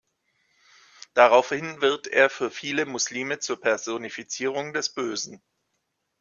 Daraufhin 1.13 1.81
wird 1.81 2.07
er 2.07 2.31
für 2.31 2.49
viele 2.49 2.87
Muslime 2.87 3.37
zur 3.37 3.61
Personifizierung 3.61 4.73
des 4.73 4.95
Bösen. 4.95 5.43